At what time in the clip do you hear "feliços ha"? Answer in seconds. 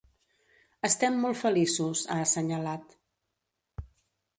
1.43-2.19